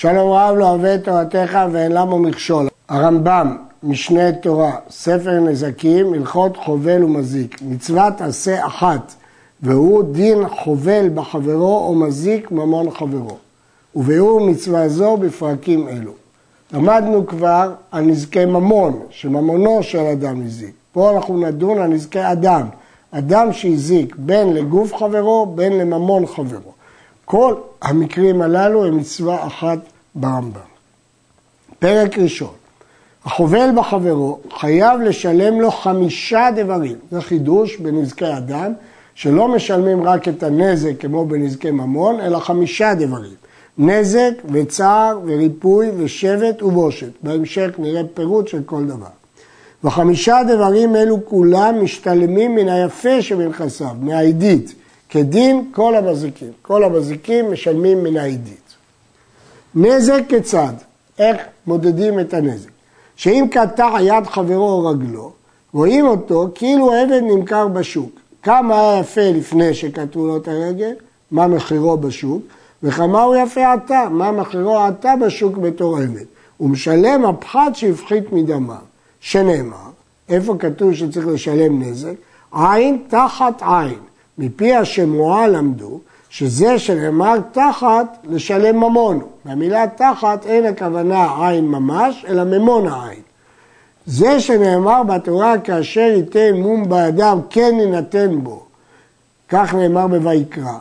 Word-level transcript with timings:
שלום 0.00 0.32
רב 0.32 0.56
לא 0.56 0.70
אוהב 0.70 0.84
את 0.84 1.04
תורתך 1.04 1.58
ואין 1.72 1.92
למה 1.92 2.18
מכשול. 2.18 2.68
הרמב"ם, 2.88 3.56
משנה 3.82 4.32
תורה, 4.32 4.72
ספר 4.90 5.40
נזקים, 5.40 6.14
הלכות 6.14 6.56
חובל 6.56 7.04
ומזיק. 7.04 7.62
מצוות 7.62 8.20
עשה 8.20 8.66
אחת, 8.66 9.14
והוא 9.62 10.02
דין 10.12 10.48
חובל 10.48 11.08
בחברו 11.14 11.78
או 11.78 11.94
מזיק 11.94 12.50
ממון 12.50 12.90
חברו. 12.90 13.36
וביאור 13.96 14.40
מצווה 14.40 14.88
זו 14.88 15.16
בפרקים 15.16 15.88
אלו. 15.88 16.12
למדנו 16.72 17.26
כבר 17.26 17.72
על 17.90 18.04
נזקי 18.04 18.44
ממון, 18.44 19.00
שממונו 19.10 19.82
של 19.82 19.98
אדם 19.98 20.42
הזיק. 20.46 20.74
פה 20.92 21.10
אנחנו 21.16 21.38
נדון 21.38 21.78
על 21.78 21.88
נזקי 21.88 22.32
אדם. 22.32 22.66
אדם 23.10 23.52
שהזיק 23.52 24.16
בין 24.18 24.54
לגוף 24.54 24.94
חברו, 24.94 25.46
בין 25.46 25.78
לממון 25.78 26.26
חברו. 26.26 26.77
כל 27.30 27.54
המקרים 27.82 28.42
הללו 28.42 28.84
הם 28.84 28.96
מצווה 28.96 29.46
אחת 29.46 29.78
ברמב"ם. 30.14 30.60
פרק 31.78 32.18
ראשון, 32.18 32.54
החובל 33.24 33.70
בחברו 33.76 34.38
חייב 34.58 35.00
לשלם 35.00 35.60
לו 35.60 35.70
חמישה 35.70 36.48
דברים. 36.56 36.96
זה 37.10 37.20
חידוש 37.20 37.76
בנזקי 37.76 38.36
אדם, 38.36 38.72
שלא 39.14 39.48
משלמים 39.48 40.02
רק 40.02 40.28
את 40.28 40.42
הנזק 40.42 40.92
כמו 41.00 41.24
בנזקי 41.24 41.70
ממון, 41.70 42.20
אלא 42.20 42.38
חמישה 42.38 42.94
דברים. 42.94 43.34
נזק 43.78 44.32
וצער 44.52 45.18
וריפוי 45.24 45.90
ושבט 45.96 46.62
ובושת. 46.62 47.10
בהמשך 47.22 47.70
נראה 47.78 48.02
פירוט 48.14 48.48
של 48.48 48.62
כל 48.66 48.84
דבר. 48.84 49.06
וחמישה 49.84 50.38
דברים 50.48 50.96
אלו 50.96 51.18
כולם 51.24 51.84
משתלמים 51.84 52.54
מן 52.54 52.68
היפה 52.68 53.22
שבנכסיו, 53.22 53.94
מהעידית, 54.00 54.74
כדין 55.08 55.70
כל 55.72 55.96
המזיקים. 55.96 56.52
כל 56.62 56.84
המזיקים 56.84 57.52
משלמים 57.52 58.04
מן 58.04 58.16
העידית. 58.16 58.74
נזק 59.74 60.22
כיצד? 60.28 60.72
איך 61.18 61.36
מודדים 61.66 62.20
את 62.20 62.34
הנזק? 62.34 62.70
שאם 63.16 63.46
קטע 63.50 63.96
יד 64.00 64.26
חברו 64.26 64.70
או 64.70 64.86
רגלו, 64.86 65.32
רואים 65.72 66.06
אותו 66.06 66.48
כאילו 66.54 66.92
העבד 66.92 67.22
נמכר 67.22 67.68
בשוק. 67.68 68.10
כמה 68.42 68.80
היה 68.80 69.00
יפה 69.00 69.20
לפני 69.20 69.74
שקטעו 69.74 70.26
לו 70.26 70.36
את 70.36 70.48
הרגל, 70.48 70.92
מה 71.30 71.46
מחירו 71.46 71.96
בשוק, 71.96 72.42
וכמה 72.82 73.22
הוא 73.22 73.36
יפה 73.36 73.72
עתה, 73.72 74.08
מה 74.10 74.32
מחירו 74.32 74.78
עתה 74.78 75.14
בשוק 75.20 75.56
בתור 75.56 75.98
עבד. 75.98 76.24
הוא 76.56 76.70
משלם 76.70 77.24
הפחת 77.24 77.74
שהפחית 77.74 78.32
מדמיו, 78.32 78.76
שנאמר, 79.20 79.76
איפה 80.28 80.56
כתוב 80.58 80.94
שצריך 80.94 81.26
לשלם 81.26 81.82
נזק? 81.82 82.14
עין 82.52 83.02
תחת 83.08 83.62
עין. 83.62 84.07
מפי 84.38 84.74
השמועה 84.74 85.48
למדו 85.48 86.00
שזה 86.30 86.78
שנאמר 86.78 87.36
תחת 87.52 88.18
לשלם 88.24 88.76
ממון. 88.76 89.20
במילה 89.44 89.84
תחת 89.96 90.46
אין 90.46 90.66
הכוונה 90.66 91.48
עין 91.48 91.64
ממש, 91.64 92.24
אלא 92.28 92.44
ממון 92.44 92.86
העין. 92.86 93.20
זה 94.06 94.40
שנאמר 94.40 95.02
בתורה 95.02 95.58
כאשר 95.58 96.00
ייתן 96.16 96.54
מום 96.54 96.88
באדם 96.88 97.38
כן 97.50 97.74
יינתן 97.80 98.38
בו, 98.42 98.62
כך 99.48 99.74
נאמר 99.74 100.06
בויקרא. 100.06 100.78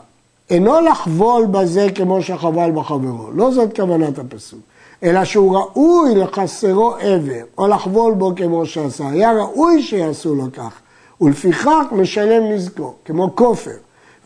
אינו 0.50 0.82
לחבול 0.82 1.46
בזה 1.46 1.88
כמו 1.96 2.22
שחבל 2.22 2.72
בחברו, 2.72 3.32
לא 3.34 3.52
זאת 3.52 3.76
כוונת 3.76 4.20
הפסוק, 4.20 4.60
אלא 5.04 5.26
שהוא 5.26 5.58
ראוי 5.58 6.16
לחסרו 6.16 6.94
עבר, 7.00 7.44
או 7.58 7.68
לחבול 7.68 8.14
בו 8.14 8.32
כמו 8.36 8.66
שעשה, 8.66 9.10
היה 9.10 9.32
ראוי 9.32 9.84
שיעשו 9.84 10.36
לו 10.36 10.46
כך, 10.54 10.80
ולפיכך 11.22 11.84
משלם 11.92 12.52
נזקו, 12.52 12.94
כמו 13.06 13.36
כופר. 13.36 13.72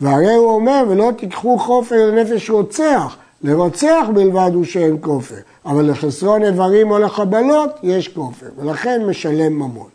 והרי 0.01 0.35
הוא 0.35 0.51
אומר, 0.51 0.83
ולא 0.89 1.11
תיקחו 1.17 1.59
כופר 1.59 1.95
לנפש 2.11 2.49
רוצח, 2.49 3.15
לרוצח 3.43 4.05
בלבד 4.13 4.51
הוא 4.53 4.65
שאין 4.65 4.97
כופר, 5.01 5.35
אבל 5.65 5.91
לחסרון 5.91 6.43
איברים 6.43 6.91
או 6.91 6.99
לחבלות 6.99 7.69
יש 7.83 8.07
כופר, 8.07 8.47
ולכן 8.57 9.05
משלם 9.05 9.53
ממון. 9.53 9.89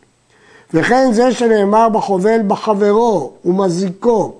וכן 0.73 1.11
זה 1.13 1.31
שנאמר 1.31 1.89
בחובל 1.89 2.39
בחברו 2.47 3.31
ומזיקו, 3.45 4.33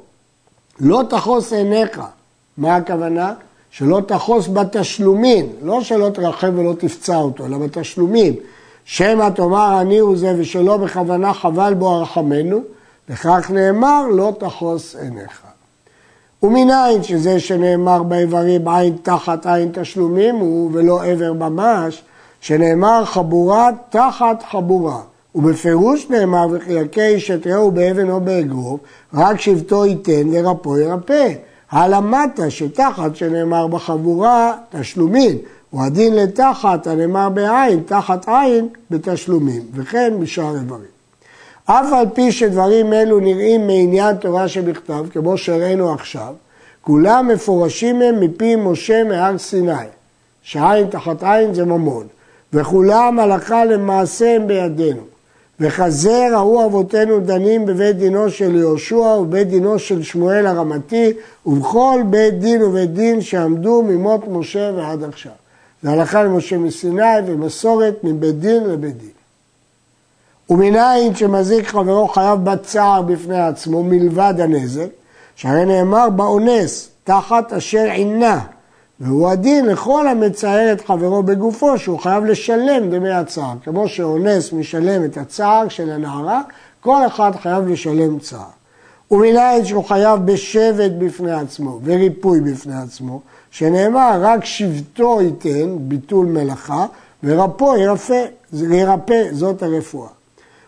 לא 0.80 1.04
תחוס 1.10 1.54
עיניך. 1.54 2.02
מה 2.58 2.76
הכוונה? 2.76 3.34
שלא 3.72 4.02
תחוס 4.08 4.48
בתשלומים, 4.48 5.50
לא 5.62 5.84
שלא 5.84 6.10
תרחב 6.14 6.58
ולא 6.58 6.74
תפצע 6.74 7.16
אותו, 7.16 7.46
אלא 7.46 7.58
בתשלומים. 7.58 8.34
שמא 8.90 9.30
תאמר 9.30 9.82
אני 9.82 10.00
הוא 10.00 10.18
זה 10.18 10.34
ושלא 10.38 10.78
בכוונה 10.78 11.34
חבל 11.34 11.74
בו 11.74 11.90
הרחמנו, 11.90 12.60
וכך 13.10 13.52
נאמר 13.54 14.08
לא 14.12 14.34
תחוס 14.40 14.96
עיניך. 14.96 15.42
ומנין 16.44 17.04
שזה 17.04 17.40
שנאמר 17.40 18.04
באיברים 18.04 18.68
עין 18.68 18.98
תחת 19.04 19.46
עין 19.46 19.70
תשלומים 19.74 20.36
הוא 20.36 20.70
ולא 20.74 21.04
עבר 21.04 21.34
ממש, 21.34 22.04
שנאמר 22.42 23.06
חבורה 23.06 23.70
תחת 23.90 24.44
חבורה. 24.52 25.00
ובפירוש 25.36 26.10
נאמר 26.10 26.48
יכה 26.68 27.02
איש 27.02 27.32
את 27.32 27.48
רעהו 27.48 27.72
באבן 27.72 28.10
או 28.10 28.20
באגרוף, 28.20 28.80
רק 29.14 29.40
שבטו 29.40 29.86
ייתן 29.86 30.28
ורפו 30.32 30.78
ירפא. 30.78 31.34
הלמטה 31.72 32.50
שתחת 32.50 33.16
שנאמר 33.16 33.68
בחבורה 33.68 34.54
תשלומים, 34.70 35.38
הוא 35.70 35.84
הדין 35.84 36.16
לתחת 36.16 36.88
הנאמר 36.88 37.30
בעין, 37.30 37.84
תחת 37.86 38.28
עין 38.28 38.68
בתשלומים, 38.92 39.62
וכן 39.74 40.14
בשאר 40.20 40.56
איברים. 40.56 40.98
אף 41.66 41.94
על 41.94 42.06
פי 42.14 42.32
שדברים 42.32 42.94
אלו 42.94 43.20
נראים 43.20 43.68
מעניין 43.68 44.16
תורה 44.16 44.48
שבכתב, 44.48 45.06
כמו 45.12 45.38
שראינו 45.38 45.94
עכשיו, 45.94 46.34
כולם 46.82 47.28
מפורשים 47.28 48.02
הם 48.02 48.20
מפי 48.20 48.56
משה 48.56 49.04
מהר 49.04 49.38
סיני, 49.38 49.74
שעין 50.42 50.88
תחת 50.88 51.24
עין 51.24 51.54
זה 51.54 51.66
ממון, 51.66 52.08
וכולם 52.54 53.20
הלכה 53.20 53.66
למעשה 53.66 54.36
הם 54.36 54.48
בידינו. 54.48 55.02
וכזה 55.60 56.28
ראו 56.34 56.66
אבותינו 56.66 57.20
דנים 57.20 57.66
בבית 57.66 57.98
דינו 57.98 58.30
של 58.30 58.56
יהושע 58.56 58.96
ובבית 58.96 59.48
דינו 59.48 59.80
של 59.80 60.04
שמואל 60.04 60.46
הרמתי 60.46 61.14
ובכל 61.46 62.02
בית 62.10 62.40
דין 62.40 62.64
ובית 62.64 62.94
דין 62.94 63.22
שעמדו 63.22 63.84
ממות 63.84 64.22
משה 64.28 64.72
ועד 64.76 65.04
עכשיו. 65.04 65.32
זה 65.84 65.92
הלכה 65.92 66.24
למשה 66.24 66.58
מסיני 66.58 67.20
ומסורת 67.28 68.04
מבית 68.04 68.40
דין 68.40 68.64
לבית 68.64 68.98
דין. 68.98 69.10
ומנין 70.50 71.16
שמזיק 71.16 71.68
חברו 71.68 72.08
חייב 72.08 72.40
בצער 72.44 73.02
בפני 73.02 73.42
עצמו 73.42 73.84
מלבד 73.84 74.34
הנזק, 74.38 74.88
שהרי 75.36 75.66
נאמר 75.66 76.10
באונס 76.10 76.90
תחת 77.04 77.54
אשר 77.54 77.86
עינה, 77.92 78.40
והוא 79.00 79.30
הדין 79.30 79.66
לכל 79.66 80.08
המצער 80.08 80.72
את 80.74 80.86
חברו 80.86 81.24
בגופו 81.24 81.78
שהוא 81.78 82.00
חייב 82.00 82.26
לשלם 82.26 82.90
דמי 82.90 83.12
הצער. 83.12 83.54
כמו 83.64 83.88
שאונס 83.88 84.54
משלם 84.54 85.06
את 85.06 85.18
הצער 85.18 85.68
של 85.70 85.92
הנערה, 85.92 86.42
כל 86.82 87.08
אחד 87.08 87.32
חייב 87.42 87.68
לשלם 87.68 88.20
צער. 88.20 88.57
ומנין 89.12 89.66
שהוא 89.66 89.84
חייב 89.84 90.20
בשבט 90.26 90.92
בפני 90.98 91.32
עצמו 91.32 91.80
וריפוי 91.84 92.42
בפני 92.42 92.76
עצמו, 92.76 93.22
שנאמר 93.52 94.20
רק 94.22 94.46
שבטו 94.46 95.22
ייתן, 95.22 95.76
ביטול 95.80 96.26
מלאכה, 96.26 96.86
ורפו 97.24 97.78
ירפא, 97.78 98.26
ירפא, 98.54 99.24
זאת 99.32 99.64
הרפואה. 99.64 100.10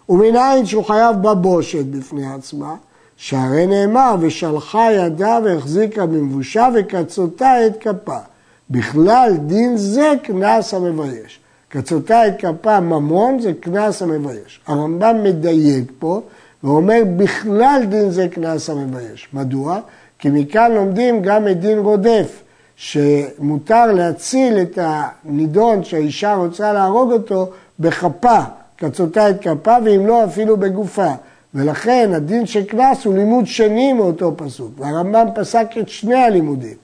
ומנין 0.09 0.65
שהוא 0.65 0.85
חייב 0.85 1.15
בבושת 1.15 1.85
בפני 1.85 2.33
עצמה, 2.33 2.75
שהרי 3.17 3.67
נאמר, 3.67 4.15
ושלחה 4.19 4.91
ידה 4.91 5.39
והחזיקה 5.43 6.05
במבושה 6.05 6.67
וקצותה 6.75 7.67
את 7.67 7.77
כפה. 7.77 8.17
בכלל 8.69 9.37
דין 9.45 9.77
זה 9.77 10.13
קנס 10.23 10.73
המבייש. 10.73 11.39
קצותה 11.69 12.27
את 12.27 12.33
כפה 12.39 12.79
ממון 12.79 13.39
זה 13.39 13.53
קנס 13.59 14.01
המבייש. 14.01 14.59
הרמב"ם 14.67 15.23
מדייק 15.23 15.91
פה 15.99 16.21
ואומר 16.63 17.01
בכלל 17.17 17.81
דין 17.89 18.09
זה 18.09 18.27
קנס 18.27 18.69
המבייש. 18.69 19.27
מדוע? 19.33 19.79
כי 20.19 20.29
מכאן 20.29 20.71
לומדים 20.71 21.21
גם 21.21 21.47
את 21.47 21.59
דין 21.59 21.79
רודף, 21.79 22.41
שמותר 22.75 23.85
להציל 23.85 24.59
את 24.61 24.79
הנידון 24.81 25.83
שהאישה 25.83 26.33
רוצה 26.33 26.73
להרוג 26.73 27.11
אותו 27.11 27.49
בכפה, 27.79 28.39
קצותה 28.75 29.29
את 29.29 29.41
כפה 29.41 29.77
ואם 29.85 30.07
לא 30.07 30.25
אפילו 30.25 30.57
בגופה. 30.57 31.11
ולכן 31.53 32.11
הדין 32.13 32.45
של 32.45 32.63
קנס 32.63 33.05
הוא 33.05 33.15
לימוד 33.15 33.47
שני 33.47 33.93
מאותו 33.93 34.33
פסוק, 34.37 34.71
והרמב"ם 34.77 35.27
פסק 35.35 35.67
את 35.79 35.89
שני 35.89 36.15
הלימודים. 36.15 36.75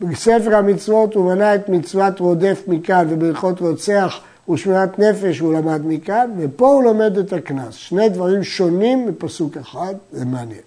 בספר 0.00 0.56
המצוות 0.56 1.14
הוא 1.14 1.24
מנה 1.24 1.54
את 1.54 1.68
מצוות 1.68 2.20
רודף 2.20 2.62
מכאן 2.66 3.06
ובהלכות 3.10 3.60
רוצח 3.60 4.20
ושמירת 4.48 4.98
נפש 4.98 5.38
הוא 5.38 5.54
למד 5.54 5.80
מכאן, 5.86 6.30
ופה 6.38 6.66
הוא 6.66 6.82
לומד 6.82 7.18
את 7.18 7.32
הקנס. 7.32 7.74
שני 7.74 8.08
דברים 8.08 8.44
שונים 8.44 9.08
מפסוק 9.08 9.56
אחד, 9.56 9.94
זה 10.12 10.24
מעניין. 10.24 10.60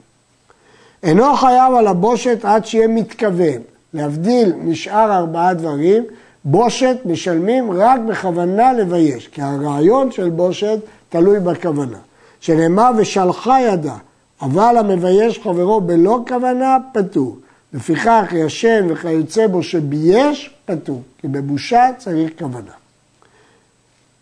אינו 1.03 1.35
חייב 1.35 1.73
על 1.73 1.87
הבושת 1.87 2.39
עד 2.43 2.65
שיהיה 2.65 2.87
מתכוון. 2.87 3.61
להבדיל 3.93 4.53
משאר 4.55 5.17
ארבעה 5.17 5.53
דברים, 5.53 6.03
בושת 6.45 6.97
משלמים 7.05 7.71
רק 7.71 7.99
בכוונה 7.99 8.73
לבייש, 8.73 9.27
כי 9.27 9.41
הרעיון 9.41 10.11
של 10.11 10.29
בושת 10.29 10.79
תלוי 11.09 11.39
בכוונה. 11.39 11.97
שנאמר 12.39 12.91
ושלחה 12.97 13.61
ידה, 13.61 13.95
אבל 14.41 14.77
המבייש 14.77 15.39
חברו 15.39 15.81
בלא 15.81 16.19
כוונה, 16.27 16.77
פטור. 16.93 17.37
לפיכך 17.73 18.33
ישן 18.33 18.85
וכיוצא 18.89 19.47
בו 19.47 19.63
שבייש, 19.63 20.55
פטור, 20.65 21.01
כי 21.17 21.27
בבושה 21.27 21.89
צריך 21.97 22.31
כוונה. 22.39 22.71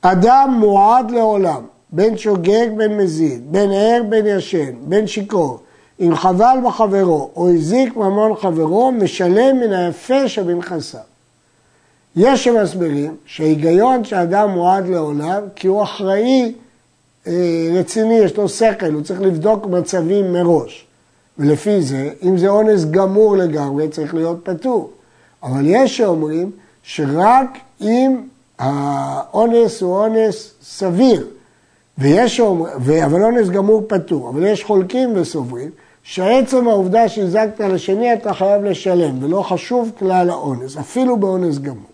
אדם 0.05 0.57
מועד 0.59 1.11
לעולם, 1.11 1.61
בין 1.89 2.17
שוגג 2.17 2.67
בין 2.77 2.97
מזיד, 2.97 3.51
בין 3.51 3.71
ער 3.71 4.01
בין 4.09 4.25
ישן, 4.25 4.73
בין 4.81 5.07
שיכור, 5.07 5.59
אם 5.99 6.15
חבל 6.15 6.57
בחברו 6.65 7.29
או 7.35 7.49
הזיק 7.49 7.95
ממון 7.95 8.35
חברו, 8.35 8.91
משלם 8.91 9.59
מן 9.59 9.73
היפה 9.73 10.27
שבנכסיו. 10.27 11.01
יש 12.15 12.43
שמסבירים 12.43 13.15
שההיגיון 13.25 14.03
שאדם 14.03 14.49
מועד 14.49 14.87
לעולם 14.87 15.41
כי 15.55 15.67
הוא 15.67 15.83
אחראי 15.83 16.53
אה, 17.27 17.69
רציני, 17.73 18.13
יש 18.13 18.37
לו 18.37 18.49
שכל, 18.49 18.93
הוא 18.93 19.01
צריך 19.01 19.21
לבדוק 19.21 19.65
מצבים 19.65 20.33
מראש. 20.33 20.85
ולפי 21.37 21.81
זה, 21.81 22.09
אם 22.23 22.37
זה 22.37 22.47
אונס 22.47 22.85
גמור 22.85 23.37
לגמרי, 23.37 23.89
צריך 23.89 24.13
להיות 24.13 24.39
פטור. 24.43 24.91
אבל 25.43 25.61
יש 25.65 25.97
שאומרים 25.97 26.51
שרק 26.83 27.49
אם 27.81 28.21
האונס 28.59 29.81
הוא 29.81 29.97
אונס 29.97 30.53
סביר, 30.63 31.27
ויש 31.97 32.39
אבל 33.05 33.23
אונס 33.23 33.49
גמור 33.49 33.83
פטור, 33.87 34.29
אבל 34.29 34.43
יש 34.45 34.63
חולקים 34.63 35.11
וסוברים 35.15 35.69
שעצם 36.03 36.67
העובדה 36.67 37.09
שהזקת 37.09 37.59
לשני 37.59 38.13
אתה 38.13 38.33
חייב 38.33 38.63
לשלם, 38.63 39.23
ולא 39.23 39.41
חשוב 39.41 39.91
כלל 39.99 40.29
האונס, 40.29 40.77
אפילו 40.77 41.17
באונס 41.17 41.57
גמור. 41.57 41.93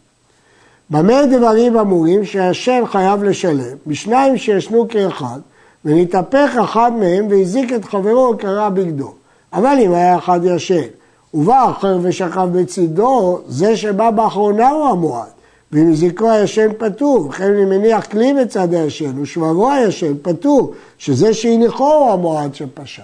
במה 0.89 1.25
דברים 1.25 1.77
אמורים 1.77 2.25
שהשם 2.25 2.83
חייב 2.85 3.23
לשלם? 3.23 3.77
בשניים 3.87 4.37
שישנו 4.37 4.87
כאחד, 4.89 5.39
ונתהפך 5.85 6.49
אחד 6.63 6.91
מהם 6.99 7.27
והזיק 7.29 7.73
את 7.73 7.85
חברו 7.85 8.31
וקרע 8.35 8.69
בגדו. 8.69 9.13
אבל 9.53 9.77
אם 9.81 9.93
היה 9.93 10.17
אחד 10.17 10.39
ישן, 10.43 10.87
ובא 11.33 11.71
אחר 11.71 11.97
ושכב 12.01 12.49
בצידו, 12.51 13.39
זה 13.47 13.77
שבא 13.77 14.11
באחרונה 14.11 14.69
הוא 14.69 14.85
המועד. 14.87 15.38
ואם 15.71 15.93
זיקו 15.95 16.31
הישן 16.31 16.67
פטור, 16.77 17.27
וכן 17.27 17.53
אני 17.53 17.65
מניח 17.65 18.05
כלי 18.05 18.33
בצד 18.33 18.73
הישן, 18.73 19.19
ושברו 19.21 19.71
הישן 19.71 20.13
פטור, 20.21 20.73
שזה 20.97 21.33
שהניחו 21.33 21.93
הוא 21.93 22.11
המועד 22.11 22.55
שפשע. 22.55 23.03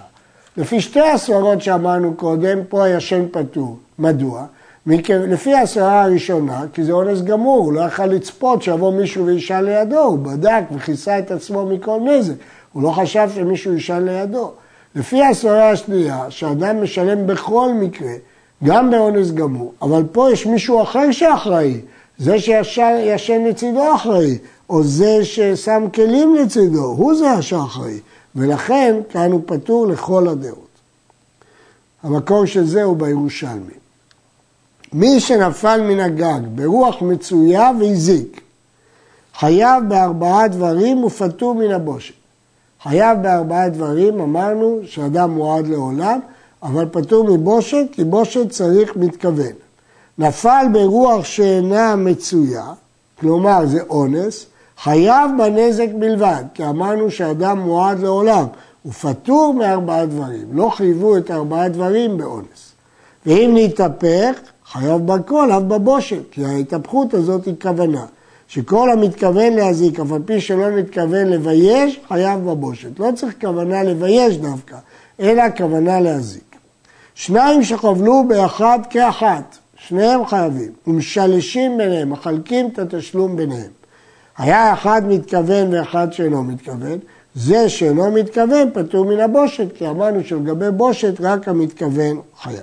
לפי 0.56 0.80
שתי 0.80 1.00
הסברות 1.00 1.62
שאמרנו 1.62 2.14
קודם, 2.14 2.58
פה 2.68 2.84
הישן 2.84 3.24
פטור. 3.30 3.76
מדוע? 3.98 4.46
לפי 5.10 5.54
הסברה 5.54 6.02
הראשונה, 6.02 6.64
כי 6.72 6.84
זה 6.84 6.92
אונס 6.92 7.22
גמור, 7.22 7.58
הוא 7.58 7.72
לא 7.72 7.80
יכל 7.80 8.06
לצפות 8.06 8.62
שיבוא 8.62 8.92
מישהו 8.92 9.26
וישאל 9.26 9.64
לידו, 9.64 9.98
הוא 9.98 10.18
בדק 10.18 10.62
וכיסה 10.72 11.18
את 11.18 11.30
עצמו 11.30 11.66
מכל 11.66 12.00
נזק, 12.04 12.34
הוא 12.72 12.82
לא 12.82 12.90
חשב 12.90 13.28
שמישהו 13.34 13.72
ישאל 13.72 14.02
לידו. 14.02 14.52
לפי 14.94 15.24
הסברה 15.24 15.70
השנייה, 15.70 16.26
שאדם 16.28 16.82
משלם 16.82 17.26
בכל 17.26 17.72
מקרה, 17.72 18.12
גם 18.64 18.90
באונס 18.90 19.30
גמור, 19.30 19.72
אבל 19.82 20.02
פה 20.12 20.30
יש 20.32 20.46
מישהו 20.46 20.82
אחר 20.82 21.10
שאחראי, 21.12 21.80
זה 22.18 22.40
שישן 22.40 23.44
לצידו 23.48 23.94
אחראי, 23.94 24.38
או 24.70 24.84
זה 24.84 25.24
ששם 25.24 25.86
כלים 25.94 26.34
לצידו, 26.34 26.84
הוא 26.84 27.14
זה 27.14 27.42
שאחראי, 27.42 28.00
ולכן 28.34 28.96
כאן 29.10 29.32
הוא 29.32 29.40
פטור 29.46 29.86
לכל 29.86 30.28
הדעות. 30.28 30.66
המקור 32.02 32.46
של 32.46 32.66
זה 32.66 32.82
הוא 32.82 32.96
בירושלמי. 32.96 33.74
מי 34.92 35.20
שנפל 35.20 35.80
מן 35.80 36.00
הגג 36.00 36.40
ברוח 36.54 37.02
מצויה 37.02 37.70
והזיק, 37.80 38.40
חייב 39.38 39.84
בארבעה 39.88 40.48
דברים 40.48 41.04
ופטור 41.04 41.54
מן 41.54 41.70
הבושת. 41.70 42.14
חייב 42.82 43.22
בארבעה 43.22 43.68
דברים, 43.68 44.20
אמרנו 44.20 44.80
שאדם 44.84 45.30
מועד 45.30 45.66
לעולם, 45.66 46.20
אבל 46.62 46.86
פטור 46.92 47.36
מבושת, 47.36 47.86
כי 47.92 48.04
בושת 48.04 48.50
צריך 48.50 48.96
מתכוון. 48.96 49.52
נפל 50.18 50.66
ברוח 50.72 51.24
שאינה 51.24 51.96
מצויה, 51.96 52.64
כלומר 53.20 53.66
זה 53.66 53.80
אונס, 53.90 54.46
חייב 54.78 55.30
בנזק 55.38 55.88
בלבד, 55.98 56.44
כי 56.54 56.66
אמרנו 56.66 57.10
שאדם 57.10 57.58
מועד 57.58 58.00
לעולם, 58.00 58.46
הוא 58.82 58.92
פטור 58.92 59.54
מארבעה 59.54 60.06
דברים, 60.06 60.46
לא 60.52 60.70
חייבו 60.70 61.16
את 61.16 61.30
ארבעה 61.30 61.68
דברים 61.68 62.18
באונס. 62.18 62.72
ואם 63.26 63.52
נתהפך, 63.54 64.38
חייב 64.72 65.06
בכל, 65.06 65.52
אף 65.52 65.62
בבושת, 65.62 66.22
כי 66.30 66.44
ההתהפכות 66.44 67.14
הזאת 67.14 67.44
היא 67.44 67.54
כוונה. 67.62 68.04
שכל 68.48 68.90
המתכוון 68.90 69.52
להזיק, 69.52 70.00
אף 70.00 70.12
על 70.12 70.22
פי 70.26 70.40
שלא 70.40 70.70
מתכוון 70.70 71.26
לבייש, 71.26 72.00
חייב 72.08 72.40
בבושת. 72.40 72.98
לא 72.98 73.08
צריך 73.16 73.34
כוונה 73.40 73.82
לבייש 73.82 74.36
דווקא, 74.36 74.76
אלא 75.20 75.42
כוונה 75.56 76.00
להזיק. 76.00 76.56
שניים 77.14 77.64
שחבלו 77.64 78.24
באחד 78.28 78.78
כאחת, 78.90 79.56
שניהם 79.88 80.26
חייבים, 80.26 80.72
ומשלשים 80.86 81.78
ביניהם, 81.78 82.10
מחלקים 82.10 82.68
את 82.72 82.78
התשלום 82.78 83.36
ביניהם. 83.36 83.70
היה 84.38 84.72
אחד 84.72 85.02
מתכוון 85.08 85.74
ואחד 85.74 86.12
שאינו 86.12 86.44
מתכוון, 86.44 86.98
זה 87.34 87.68
שאינו 87.68 88.10
מתכוון 88.10 88.70
פטור 88.74 89.04
מן 89.04 89.20
הבושת, 89.20 89.66
כי 89.74 89.88
אמרנו 89.88 90.24
שלגבי 90.24 90.70
בושת 90.70 91.14
רק 91.20 91.48
המתכוון 91.48 92.20
חייב. 92.42 92.60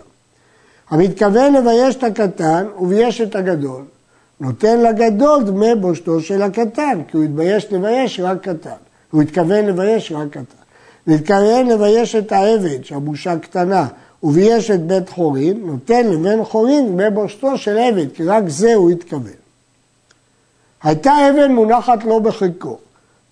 המתכוון 0.89 1.53
לבייש 1.53 1.95
את 1.95 2.03
הקטן 2.03 2.65
ובייש 2.79 3.21
את 3.21 3.35
הגדול, 3.35 3.83
נותן 4.39 4.79
לגדול 4.79 5.43
דמי 5.43 5.75
בושתו 5.75 6.21
של 6.21 6.41
הקטן, 6.41 7.01
כי 7.07 7.17
הוא 7.17 7.23
התבייש 7.23 7.73
לבייש 7.73 8.19
רק 8.19 8.41
קטן. 8.41 8.69
הוא 9.11 9.21
התכוון 9.21 9.65
לבייש 9.65 10.11
רק 10.11 10.29
קטן. 10.29 10.63
והתכוון 11.07 11.67
לבייש 11.67 12.15
את 12.15 12.31
העבד, 12.31 12.83
שהבושה 12.83 13.37
קטנה, 13.37 13.87
ובייש 14.23 14.71
את 14.71 14.87
בית 14.87 15.09
חורין, 15.09 15.61
נותן 15.65 16.07
לבן 16.07 16.43
חורין 16.43 16.87
דמי 16.87 17.09
בושתו 17.09 17.57
של 17.57 17.77
עבד, 17.77 18.05
כי 18.13 18.23
רק 18.23 18.43
זה 18.47 18.73
הוא 18.73 18.91
התכוון. 18.91 19.33
הייתה 20.83 21.13
אבן 21.29 21.51
מונחת 21.51 22.03
לו 22.03 22.21
בחיקו. 22.21 22.77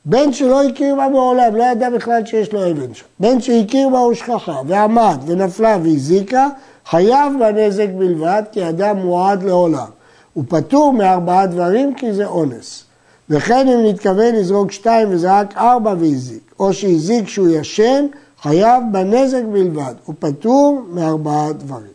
בן 0.05 0.33
שלא 0.33 0.63
הכיר 0.63 0.95
בה 0.95 1.07
מעולם, 1.09 1.55
לא 1.55 1.63
ידע 1.63 1.89
בכלל 1.89 2.25
שיש 2.25 2.53
לו 2.53 2.71
אבן 2.71 2.93
שם. 2.93 3.05
בן 3.19 3.41
שהכיר 3.41 3.89
בה 3.89 3.99
ושכחה, 3.99 4.61
ועמד, 4.67 5.17
ונפלה 5.25 5.77
והזיקה, 5.83 6.47
חייב 6.85 7.33
בנזק 7.39 7.87
בלבד, 7.97 8.43
כי 8.51 8.69
אדם 8.69 8.97
מועד 8.97 9.43
לעולם. 9.43 9.87
הוא 10.33 10.43
פטור 10.47 10.93
מארבעה 10.93 11.47
דברים 11.47 11.93
כי 11.95 12.13
זה 12.13 12.25
אונס. 12.25 12.83
וכן 13.29 13.67
אם 13.67 13.85
נתכוון 13.85 14.35
לזרוק 14.35 14.71
שתיים 14.71 15.07
וזרק 15.11 15.57
ארבע 15.57 15.93
והזיק, 15.99 16.53
או 16.59 16.73
שהזיק 16.73 17.25
כשהוא 17.25 17.47
ישן, 17.49 18.05
חייב 18.41 18.83
בנזק 18.91 19.43
בלבד, 19.51 19.93
הוא 20.05 20.15
פטור 20.19 20.81
מארבעה 20.89 21.53
דברים. 21.53 21.91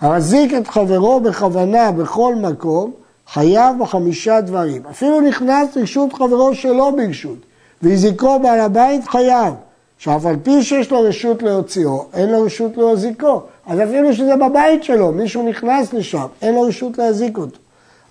המזיק 0.00 0.54
את 0.54 0.68
חברו 0.68 1.20
בכוונה 1.20 1.92
בכל 1.92 2.34
מקום, 2.34 2.92
חייב 3.32 3.78
בחמישה 3.80 4.40
דברים. 4.40 4.82
אפילו 4.90 5.20
נכנס 5.20 5.76
לרשות 5.76 6.12
חברו 6.12 6.54
שלא 6.54 6.90
ברשות, 6.90 7.38
והזיקו 7.82 8.38
בעל 8.38 8.60
הבית 8.60 9.08
חייב. 9.08 9.54
שאף 9.98 10.26
על 10.26 10.36
פי 10.42 10.62
שיש 10.62 10.90
לו 10.90 11.00
רשות 11.00 11.42
להוציאו, 11.42 12.04
אין 12.14 12.30
לו 12.30 12.42
רשות 12.42 12.76
להזיקו. 12.76 13.42
אז 13.66 13.80
אפילו 13.80 14.14
שזה 14.14 14.36
בבית 14.36 14.84
שלו, 14.84 15.12
מישהו 15.12 15.48
נכנס 15.48 15.92
לשם, 15.92 16.26
אין 16.42 16.54
לו 16.54 16.60
רשות 16.62 16.98
להזיק 16.98 17.38
אותו. 17.38 17.58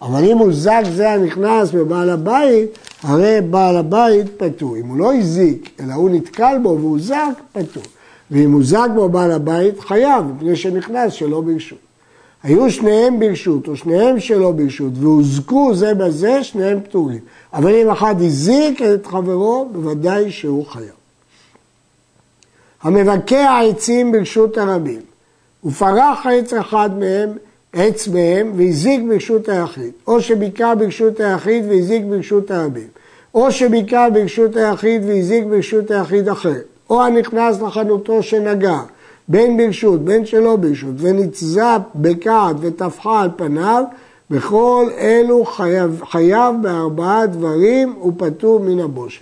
אבל 0.02 0.24
אם 0.24 0.38
הוא 0.38 0.54
זק 0.54 0.84
זה 0.96 1.12
הנכנס 1.12 1.72
בבעל 1.72 2.10
הבית, 2.10 2.78
הרי 3.04 3.42
בעל 3.50 3.78
הבית 3.78 4.26
פטור. 4.38 4.78
אם 4.78 4.88
הוא 4.88 4.98
לא 4.98 5.14
הזיק, 5.14 5.70
אלא 5.80 5.94
הוא 5.94 6.10
נתקל 6.10 6.58
בו 6.64 6.78
והוא 6.80 7.00
זק, 7.00 7.42
פטור. 7.52 7.84
ואם 8.32 8.52
הוא 8.52 8.64
זק 8.64 8.88
בו 8.96 9.10
בעל 9.10 9.32
הבית, 9.32 9.80
חייב, 9.80 10.26
מפני 10.26 10.56
שנכנס 10.56 11.14
שלא 11.14 11.42
ברשות. 11.42 11.80
היו 12.44 12.72
שניהם 12.72 13.20
ברשות, 13.20 13.68
או 13.68 13.78
שניהם 13.78 14.20
שלא 14.20 14.52
ברשות, 14.52 14.94
והוזקו 14.96 15.76
זה 15.76 15.94
בזה, 15.94 16.44
שניהם 16.44 16.80
פטורים. 16.82 17.20
אבל 17.54 17.76
אם 17.76 17.90
אחד 17.90 18.16
הזיק 18.22 18.82
את 18.82 19.06
חברו, 19.06 19.70
בוודאי 19.72 20.32
שהוא 20.32 20.66
חייב. 20.66 20.98
המבקע 22.82 23.60
עצים 23.60 24.12
ברשות 24.12 24.58
הרבים, 24.58 25.02
ופרח 25.66 26.26
עץ 26.26 26.54
אחד 26.54 26.90
מהם, 27.00 27.30
עץ 27.78 28.08
מהם, 28.08 28.52
והזיק 28.56 29.02
ברשות 29.10 29.50
היחיד, 29.50 29.92
או 30.08 30.22
שביקע 30.22 30.74
ברשות 30.76 31.20
היחיד 31.20 31.66
והזיק 31.70 32.04
ברשות 32.10 32.52
הרבים, 32.52 32.88
או 33.34 33.52
שביקע 33.52 34.10
ברשות 34.14 34.56
היחיד 34.56 35.06
והזיק 35.06 35.46
ברשות 35.46 35.92
היחיד 35.92 36.30
אחר, 36.30 36.60
או 36.90 37.04
הנכנס 37.04 37.62
לחנותו 37.62 38.24
שנגע, 38.24 38.78
בין 39.28 39.58
ברשות, 39.58 40.06
בין 40.06 40.26
שלא 40.26 40.56
ברשות, 40.56 40.96
ונצזפ 40.98 41.80
בכעד 41.96 42.58
וטפחה 42.62 43.22
על 43.22 43.30
פניו, 43.36 43.84
בכל 44.30 44.90
אלו 44.98 45.46
חייב, 45.46 46.02
חייב 46.10 46.56
בארבעה 46.62 47.26
דברים 47.26 47.96
ופטור 48.06 48.60
מן 48.60 48.80
הבושת. 48.80 49.22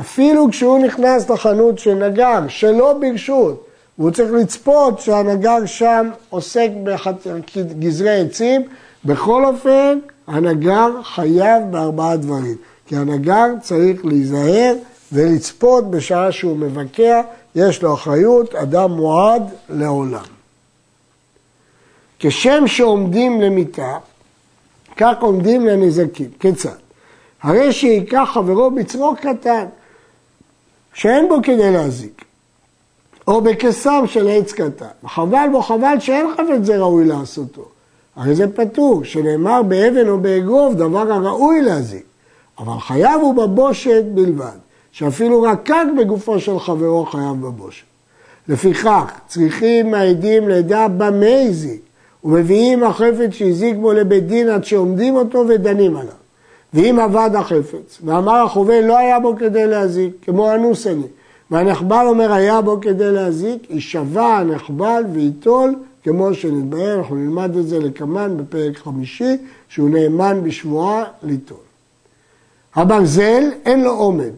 אפילו 0.00 0.48
כשהוא 0.50 0.78
נכנס 0.78 1.30
לחנות 1.30 1.78
של 1.78 1.94
נגר, 1.94 2.40
שלא 2.48 2.92
ברשות, 2.92 3.67
והוא 3.98 4.10
צריך 4.10 4.32
לצפות 4.32 5.00
שהנגר 5.00 5.66
שם 5.66 6.10
עוסק 6.30 6.70
בגזרי 7.56 8.20
עצים, 8.20 8.62
בכל 9.04 9.44
אופן 9.44 9.98
הנגר 10.26 11.02
חייב 11.02 11.62
בארבעה 11.70 12.16
דברים. 12.16 12.56
כי 12.86 12.96
הנגר 12.96 13.46
צריך 13.62 14.04
להיזהר 14.04 14.74
ולצפות 15.12 15.90
בשעה 15.90 16.32
שהוא 16.32 16.56
מבקע, 16.56 17.20
יש 17.54 17.82
לו 17.82 17.94
אחריות, 17.94 18.54
אדם 18.54 18.90
מועד 18.90 19.42
לעולם. 19.68 20.24
כשם 22.18 22.66
שעומדים 22.66 23.40
למיתה, 23.40 23.98
כך 24.96 25.14
עומדים 25.20 25.66
לנזקים. 25.66 26.30
כיצד? 26.40 26.70
הרי 27.42 27.72
שייקח 27.72 28.30
חברו 28.34 28.70
בצרו 28.70 29.14
קטן, 29.16 29.64
שאין 30.94 31.28
בו 31.28 31.36
כדי 31.42 31.72
להזיק, 31.72 32.24
או 33.28 33.40
בקסם 33.40 34.04
של 34.06 34.28
עץ 34.28 34.52
קטן. 34.52 34.86
חבל 35.06 35.48
בו 35.52 35.62
חבל 35.62 36.00
שאין 36.00 36.26
חפץ 36.34 36.62
זה 36.62 36.78
ראוי 36.78 37.04
לעשותו. 37.04 37.62
הרי 38.16 38.34
זה 38.34 38.46
פטור, 38.54 39.04
שנאמר 39.04 39.62
באבן 39.62 40.08
או 40.08 40.18
באגרוף 40.18 40.74
דבר 40.74 41.12
הראוי 41.12 41.62
להזיק. 41.62 42.04
אבל 42.58 42.78
חייב 42.80 43.20
הוא 43.20 43.34
בבושת 43.34 44.04
בלבד, 44.14 44.56
שאפילו 44.92 45.42
רקק 45.42 45.84
בגופו 45.98 46.40
של 46.40 46.58
חברו 46.58 47.06
חייב 47.06 47.40
בבושת. 47.40 47.84
לפיכך, 48.48 49.12
צריכים 49.26 49.94
העדים 49.94 50.48
לדע 50.48 50.88
במה 50.88 51.40
הזיק, 51.48 51.80
ומביאים 52.24 52.84
החפץ 52.84 53.30
שהזיק 53.30 53.76
בו 53.76 53.92
לבית 53.92 54.26
דין 54.26 54.48
עד 54.48 54.64
שעומדים 54.64 55.16
אותו 55.16 55.44
ודנים 55.48 55.96
עליו. 55.96 56.12
ואם 56.74 57.00
אבד 57.00 57.30
החפץ, 57.34 57.98
ואמר 58.04 58.44
החובל 58.44 58.80
לא 58.80 58.98
היה 58.98 59.20
בו 59.20 59.36
כדי 59.36 59.66
להזיק, 59.66 60.12
כמו 60.22 60.54
אנוס 60.54 60.86
אני, 60.86 61.06
והנחבל 61.50 62.06
אומר 62.06 62.32
היה 62.32 62.60
בו 62.60 62.80
כדי 62.80 63.12
להזיק, 63.12 63.70
יישבע 63.70 64.36
הנחבל 64.36 65.04
וייטול 65.12 65.74
כמו 66.02 66.34
שנתבהר, 66.34 66.98
אנחנו 66.98 67.16
נלמד 67.16 67.56
את 67.56 67.68
זה 67.68 67.78
לקמן 67.78 68.36
בפרק 68.36 68.78
חמישי, 68.78 69.36
שהוא 69.68 69.90
נאמן 69.90 70.40
בשבועה 70.44 71.04
ליטול. 71.22 71.58
הברזל 72.74 73.42
אין 73.64 73.84
לו 73.84 73.90
עומד, 73.90 74.32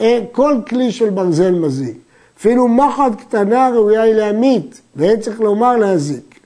אין, 0.00 0.24
כל 0.32 0.56
כלי 0.68 0.92
של 0.92 1.10
ברזל 1.10 1.50
מזיק, 1.50 1.96
אפילו 2.38 2.68
מחט 2.68 3.20
קטנה 3.20 3.70
ראויה 3.74 4.02
היא 4.02 4.14
להמית, 4.14 4.80
ואין 4.96 5.20
צריך 5.20 5.40
לומר 5.40 5.76
להזיק. 5.76 6.40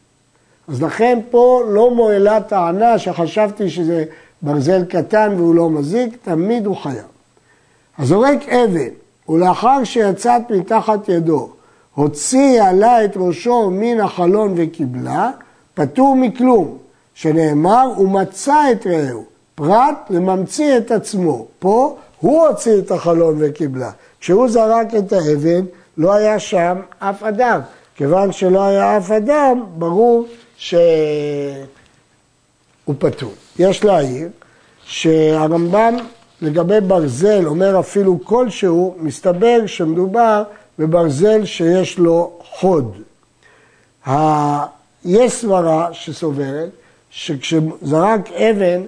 אז 0.69 0.83
לכן 0.83 1.19
פה 1.31 1.63
לא 1.69 1.95
מועלה 1.95 2.41
טענה 2.41 2.99
שחשבתי 2.99 3.71
שזה 3.71 4.05
ברזל 4.43 4.85
קטן 4.85 5.35
והוא 5.37 5.55
לא 5.55 5.71
מזיק, 5.71 6.17
תמיד 6.23 6.67
הוא 6.67 6.77
חייב. 6.77 7.07
הזורק 7.99 8.49
אבן, 8.49 8.89
ולאחר 9.29 9.85
שיצאת 9.85 10.51
מתחת 10.51 11.09
ידו, 11.09 11.49
הוציא 11.95 12.63
עלה 12.63 13.05
את 13.05 13.13
ראשו 13.17 13.71
מן 13.71 14.01
החלון 14.01 14.55
וקיבלה, 14.57 15.31
פטור 15.75 16.17
מכלום, 16.17 16.79
שנאמר, 17.15 17.93
הוא 17.97 18.09
מצא 18.09 18.73
את 18.73 18.87
רעהו, 18.87 19.25
פרט 19.55 19.97
לממציא 20.11 20.77
את 20.77 20.91
עצמו. 20.91 21.47
פה 21.59 21.97
הוא 22.21 22.47
הוציא 22.47 22.79
את 22.79 22.91
החלון 22.91 23.37
וקיבלה. 23.39 23.91
כשהוא 24.21 24.49
זרק 24.49 24.95
את 24.99 25.13
האבן, 25.13 25.65
לא 25.97 26.13
היה 26.13 26.39
שם 26.39 26.77
אף 26.99 27.23
אדם. 27.23 27.61
כיוון 27.97 28.33
שלא 28.33 28.63
היה 28.63 28.97
אף 28.97 29.11
אדם, 29.11 29.65
ברור 29.79 30.27
שהוא 30.57 30.75
פטור. 32.99 33.33
יש 33.59 33.85
להעיר 33.85 34.29
שהרמב"ם 34.85 35.97
לגבי 36.43 36.81
ברזל 36.81 37.47
אומר 37.47 37.81
אפילו 37.81 38.19
כלשהו, 38.25 38.95
מסתבר 38.99 39.67
שמדובר 39.67 40.43
בברזל 40.79 41.45
שיש 41.45 41.99
לו 41.99 42.31
חוד. 42.51 42.97
יש 45.05 45.33
סברה 45.33 45.89
שסוברת 45.93 46.71
שכשזרק 47.11 48.33
אבן 48.33 48.83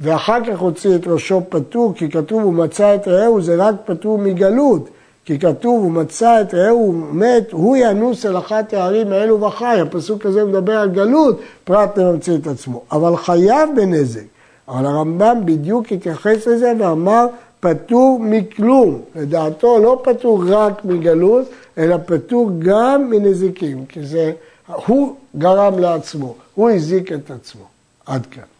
ואחר 0.00 0.38
כך 0.46 0.58
הוציא 0.58 0.96
את 0.96 1.06
ראשו 1.06 1.42
פטור, 1.48 1.92
כי 1.96 2.10
כתוב 2.10 2.42
הוא 2.42 2.54
מצא 2.54 2.94
את 2.94 3.08
רעהו, 3.08 3.40
זה 3.40 3.56
רק 3.56 3.74
פטור 3.84 4.18
מגלות. 4.18 4.88
כי 5.24 5.38
כתוב 5.38 5.82
הוא 5.82 5.90
מצא 5.90 6.40
את 6.40 6.54
רעהו 6.54 6.92
מת, 6.92 7.52
הוא 7.52 7.76
ינוס 7.76 8.26
אל 8.26 8.38
אחת 8.38 8.72
הערים 8.72 9.12
האלו 9.12 9.40
וחי. 9.40 9.78
הפסוק 9.82 10.26
הזה 10.26 10.44
מדבר 10.44 10.76
על 10.76 10.88
גלות, 10.88 11.40
פרט 11.64 11.98
לממציא 11.98 12.36
את 12.36 12.46
עצמו. 12.46 12.82
אבל 12.92 13.16
חייב 13.16 13.68
בנזק. 13.76 14.37
אבל 14.68 14.86
הרמב"ם 14.86 15.40
בדיוק 15.44 15.92
התייחס 15.92 16.46
לזה 16.46 16.72
ואמר 16.78 17.26
פטור 17.60 18.18
מכלום. 18.22 19.00
לדעתו 19.14 19.78
לא 19.78 20.00
פטור 20.04 20.44
רק 20.48 20.84
מגלות, 20.84 21.48
אלא 21.78 21.96
פטור 22.06 22.50
גם 22.58 23.10
מנזיקים, 23.10 23.86
כי 23.86 24.06
זה, 24.06 24.32
הוא 24.66 25.14
גרם 25.36 25.78
לעצמו, 25.78 26.34
הוא 26.54 26.70
הזיק 26.70 27.12
את 27.12 27.30
עצמו. 27.30 27.64
עד 28.06 28.26
כאן. 28.26 28.57